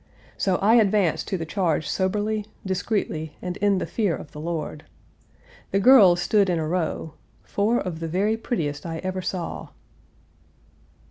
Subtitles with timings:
[0.35, 4.85] So I advanced to the charge soberly, discreetly, and in the fear of the Lord.
[5.69, 9.67] The girls stood in a row four of the very prettiest I ever saw."